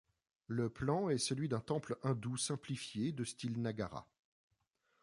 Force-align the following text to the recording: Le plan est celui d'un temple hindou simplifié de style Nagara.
Le 0.47 0.67
plan 0.71 1.09
est 1.09 1.19
celui 1.19 1.47
d'un 1.47 1.59
temple 1.59 1.95
hindou 2.01 2.35
simplifié 2.35 3.11
de 3.11 3.23
style 3.23 3.61
Nagara. 3.61 4.07